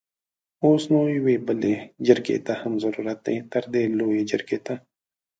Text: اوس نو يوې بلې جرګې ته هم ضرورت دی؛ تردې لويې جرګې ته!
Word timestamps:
اوس 0.65 0.83
نو 0.91 1.01
يوې 1.17 1.35
بلې 1.47 1.75
جرګې 2.07 2.37
ته 2.45 2.53
هم 2.61 2.73
ضرورت 2.83 3.19
دی؛ 3.25 3.35
تردې 3.51 3.83
لويې 3.99 4.23
جرګې 4.31 4.59
ته! 4.65 4.73